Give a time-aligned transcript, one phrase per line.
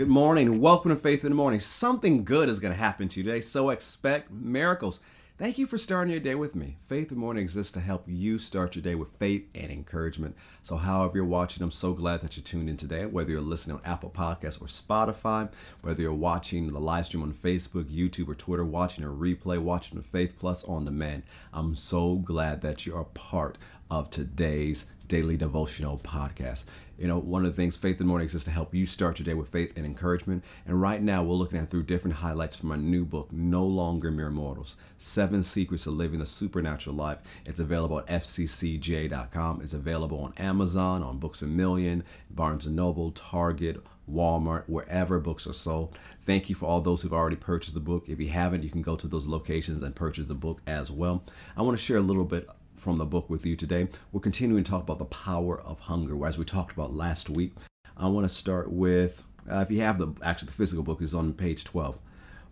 [0.00, 0.62] Good morning.
[0.62, 1.60] Welcome to Faith in the Morning.
[1.60, 5.00] Something good is going to happen to you today, so expect miracles.
[5.36, 6.78] Thank you for starting your day with me.
[6.86, 10.36] Faith in the Morning exists to help you start your day with faith and encouragement.
[10.62, 13.04] So, however you're watching, I'm so glad that you tuned in today.
[13.04, 15.50] Whether you're listening on Apple Podcasts or Spotify,
[15.82, 20.00] whether you're watching the live stream on Facebook, YouTube, or Twitter, watching a replay, watching
[20.00, 23.58] Faith Plus on demand, I'm so glad that you are part
[23.90, 26.62] of today's daily devotional podcast.
[26.96, 29.24] You know, one of the things Faith in Morning is to help you start your
[29.24, 30.44] day with faith and encouragement.
[30.64, 34.12] And right now, we're looking at through different highlights from my new book, No Longer
[34.12, 37.18] Mere Mortals Seven Secrets of Living the Supernatural Life.
[37.44, 39.62] It's available at fccj.com.
[39.62, 45.44] It's available on Amazon, on Books a Million, Barnes and Noble, Target, Walmart, wherever books
[45.48, 45.98] are sold.
[46.22, 48.08] Thank you for all those who've already purchased the book.
[48.08, 51.24] If you haven't, you can go to those locations and purchase the book as well.
[51.56, 52.48] I want to share a little bit
[52.80, 53.88] from the book with you today.
[54.10, 57.52] We're continuing to talk about the power of hunger, as we talked about last week.
[57.96, 61.14] I want to start with, uh, if you have the actually the physical book is
[61.14, 61.98] on page 12,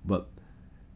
[0.05, 0.29] but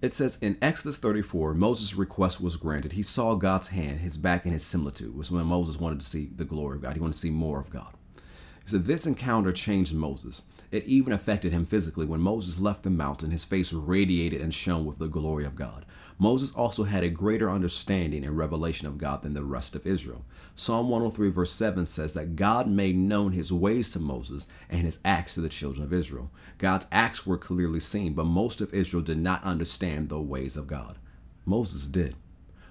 [0.03, 2.93] it says in Exodus 34, Moses' request was granted.
[2.93, 5.09] He saw God's hand, his back, and his similitude.
[5.09, 6.95] It was when Moses wanted to see the glory of God.
[6.95, 7.95] He wanted to see more of God.
[8.15, 10.43] He said this encounter changed Moses.
[10.71, 12.07] It even affected him physically.
[12.07, 15.87] When Moses left the mountain, his face radiated and shone with the glory of God.
[16.23, 20.25] Moses also had a greater understanding and revelation of God than the rest of Israel.
[20.55, 25.01] Psalm 103, verse 7 says that God made known his ways to Moses and his
[25.05, 26.31] acts to the children of Israel.
[26.59, 30.69] God's acts were clearly seen, but most of Israel did not understand the ways of
[30.69, 30.97] God.
[31.45, 32.15] Moses did.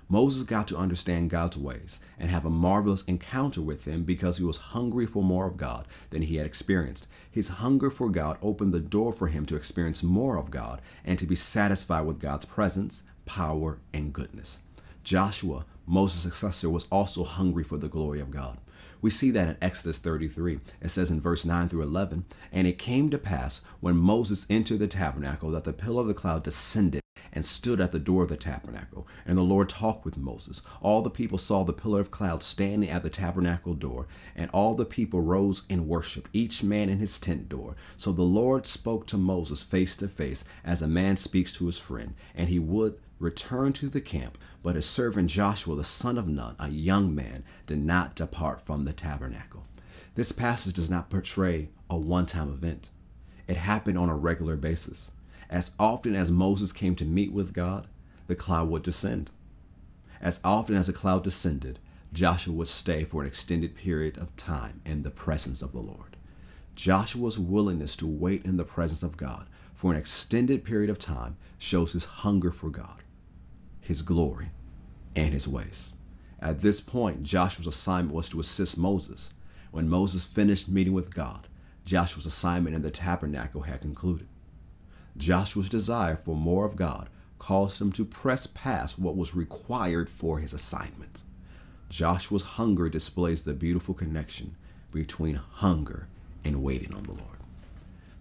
[0.08, 4.46] Moses got to understand God's ways and have a marvelous encounter with him because he
[4.46, 7.06] was hungry for more of God than he had experienced.
[7.30, 11.20] His hunger for God opened the door for him to experience more of God and
[11.20, 13.04] to be satisfied with God's presence,
[13.36, 14.60] power, and goodness.
[15.06, 18.58] Joshua, Moses' successor, was also hungry for the glory of God.
[19.02, 20.60] We see that in Exodus 33.
[20.82, 24.80] It says in verse 9 through 11, And it came to pass when Moses entered
[24.80, 27.02] the tabernacle that the pillar of the cloud descended
[27.32, 29.08] and stood at the door of the tabernacle.
[29.26, 30.62] And the Lord talked with Moses.
[30.82, 34.76] All the people saw the pillar of cloud standing at the tabernacle door, and all
[34.76, 37.78] the people rose in worship, each man in his tent door.
[37.96, 41.80] So the Lord spoke to Moses face to face, as a man speaks to his
[41.80, 46.28] friend, and he would returned to the camp, but his servant Joshua the son of
[46.28, 49.66] Nun, a young man, did not depart from the tabernacle.
[50.16, 52.90] This passage does not portray a one time event,
[53.48, 55.12] it happened on a regular basis.
[55.50, 57.88] As often as Moses came to meet with God,
[58.28, 59.30] the cloud would descend.
[60.22, 61.80] As often as the cloud descended,
[62.14, 66.16] Joshua would stay for an extended period of time in the presence of the Lord.
[66.76, 71.36] Joshua's willingness to wait in the presence of God for an extended period of time
[71.58, 73.04] shows his hunger for God
[73.92, 74.52] his glory,
[75.18, 75.94] and his ways.
[76.40, 79.32] At this point, Joshua's assignment was to assist Moses.
[79.72, 81.50] When Moses finished meeting with God,
[81.84, 84.28] Joshua's assignment in the tabernacle had concluded.
[85.18, 90.40] Joshua's desire for more of God caused him to press past what was required for
[90.40, 91.24] his assignment.
[91.90, 94.56] Joshua's hunger displays the beautiful connection
[94.94, 96.08] between hunger
[96.46, 97.40] and waiting on the Lord.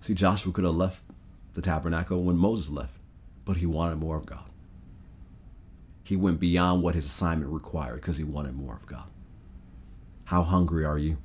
[0.01, 1.05] See, Joshua could have left
[1.53, 2.99] the tabernacle when Moses left,
[3.45, 4.50] but he wanted more of God.
[6.11, 9.05] He went beyond what his assignment required because he wanted more of God.
[10.25, 11.19] How hungry are you?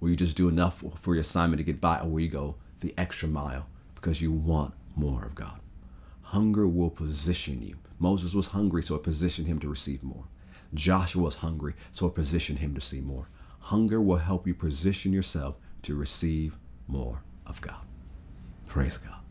[0.00, 2.54] Will you just do enough for your assignment to get by, or will you go
[2.80, 5.60] the extra mile because you want more of God?
[6.22, 7.76] Hunger will position you.
[7.98, 10.24] Moses was hungry, so it positioned him to receive more.
[10.72, 13.28] Joshua was hungry, so it positioned him to see more.
[13.58, 16.56] Hunger will help you position yourself to receive
[16.88, 17.84] more of God.
[18.64, 19.21] Praise God.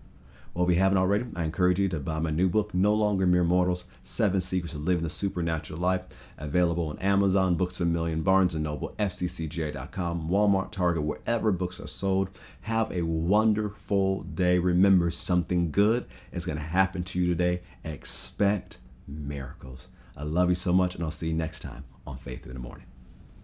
[0.53, 3.25] Well, if you haven't already, I encourage you to buy my new book, No Longer
[3.25, 6.01] Mere Mortals Seven Secrets of Living the Supernatural Life,
[6.37, 11.87] available on Amazon, Books a Million, Barnes and Noble, FCCJ.com, Walmart, Target, wherever books are
[11.87, 12.37] sold.
[12.61, 14.59] Have a wonderful day.
[14.59, 17.61] Remember, something good is going to happen to you today.
[17.85, 19.87] Expect miracles.
[20.17, 22.59] I love you so much, and I'll see you next time on Faith in the
[22.59, 22.87] Morning.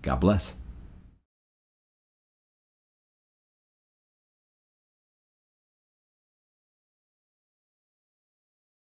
[0.01, 0.57] God bless.